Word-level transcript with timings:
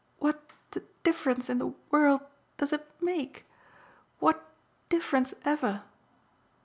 "What 0.17 0.41
difference 1.03 1.47
in 1.47 1.59
the 1.59 1.75
world 1.91 2.21
does 2.57 2.73
it 2.73 2.87
make 2.99 3.45
what 4.17 4.43
difference 4.89 5.35
ever?" 5.45 5.83